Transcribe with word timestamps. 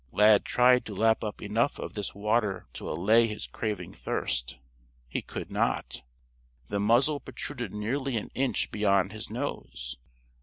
Lad 0.11 0.45
tried 0.45 0.83
to 0.87 0.95
lap 0.95 1.23
up 1.23 1.43
enough 1.43 1.77
of 1.77 1.93
this 1.93 2.15
water 2.15 2.65
to 2.73 2.89
allay 2.89 3.27
his 3.27 3.45
craving 3.45 3.93
thirst. 3.93 4.57
He 5.07 5.21
could 5.21 5.51
not. 5.51 6.01
The 6.69 6.79
muzzle 6.79 7.19
protruded 7.19 7.71
nearly 7.71 8.17
an 8.17 8.31
inch 8.33 8.71
beyond 8.71 9.11
his 9.11 9.29
nose. 9.29 9.99